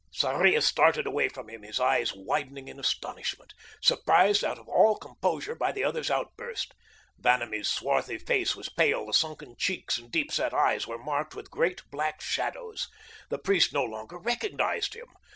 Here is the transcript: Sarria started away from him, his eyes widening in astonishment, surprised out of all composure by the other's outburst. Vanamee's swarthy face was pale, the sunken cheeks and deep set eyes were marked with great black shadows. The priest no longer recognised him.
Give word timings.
Sarria 0.11 0.63
started 0.63 1.05
away 1.05 1.29
from 1.29 1.47
him, 1.47 1.61
his 1.61 1.79
eyes 1.79 2.11
widening 2.15 2.67
in 2.67 2.79
astonishment, 2.79 3.53
surprised 3.83 4.43
out 4.43 4.57
of 4.57 4.67
all 4.67 4.95
composure 4.97 5.53
by 5.53 5.71
the 5.71 5.83
other's 5.83 6.09
outburst. 6.09 6.73
Vanamee's 7.19 7.69
swarthy 7.69 8.17
face 8.17 8.55
was 8.55 8.67
pale, 8.67 9.05
the 9.05 9.13
sunken 9.13 9.55
cheeks 9.59 9.99
and 9.99 10.09
deep 10.09 10.31
set 10.31 10.55
eyes 10.55 10.87
were 10.87 10.97
marked 10.97 11.35
with 11.35 11.51
great 11.51 11.83
black 11.91 12.19
shadows. 12.19 12.87
The 13.29 13.37
priest 13.37 13.73
no 13.73 13.83
longer 13.83 14.17
recognised 14.17 14.95
him. 14.95 15.05